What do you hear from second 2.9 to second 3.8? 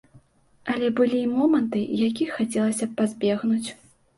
б пазбегнуць.